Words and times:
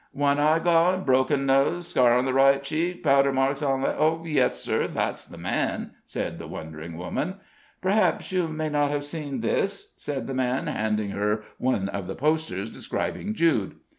"One 0.13 0.39
eye 0.39 0.57
gone; 0.57 1.03
broken 1.03 1.45
nose; 1.45 1.87
scar 1.89 2.17
on 2.17 2.25
right 2.25 2.63
cheek; 2.63 3.03
powder 3.03 3.31
marks 3.31 3.61
on 3.61 3.83
left" 3.83 4.25
"Yes, 4.25 4.59
sir, 4.59 4.87
that's 4.87 5.23
the 5.25 5.37
man," 5.37 5.91
said 6.07 6.39
the 6.39 6.47
wondering 6.47 6.97
woman. 6.97 7.35
"Perhaps 7.83 8.31
you 8.31 8.47
may 8.47 8.67
not 8.69 8.89
have 8.89 9.05
seen 9.05 9.41
this?" 9.41 9.93
said 9.97 10.25
the 10.25 10.33
man 10.33 10.65
handing 10.65 11.09
her 11.11 11.43
one 11.59 11.87
of 11.89 12.07
the 12.07 12.15
posters 12.15 12.71
describing 12.71 13.35
Jude. 13.35 13.75